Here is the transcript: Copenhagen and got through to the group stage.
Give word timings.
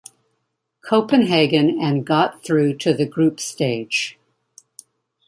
Copenhagen 0.83 1.77
and 1.79 2.03
got 2.03 2.43
through 2.43 2.75
to 2.79 2.91
the 2.91 3.05
group 3.05 3.39
stage. 3.39 4.17